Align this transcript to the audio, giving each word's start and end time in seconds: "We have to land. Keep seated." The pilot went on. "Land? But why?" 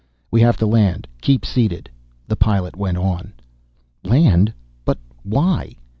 "We 0.31 0.41
have 0.41 0.57
to 0.57 0.65
land. 0.65 1.07
Keep 1.21 1.45
seated." 1.45 1.87
The 2.27 2.35
pilot 2.35 2.75
went 2.75 2.97
on. 2.97 3.33
"Land? 4.03 4.51
But 4.83 4.97
why?" 5.21 5.75